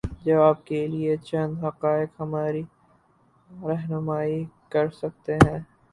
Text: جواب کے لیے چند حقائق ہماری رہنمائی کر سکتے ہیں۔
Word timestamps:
جواب 0.25 0.63
کے 0.65 0.87
لیے 0.87 1.15
چند 1.23 1.63
حقائق 1.63 2.09
ہماری 2.19 2.63
رہنمائی 3.49 4.43
کر 4.69 4.89
سکتے 4.91 5.35
ہیں۔ 5.35 5.59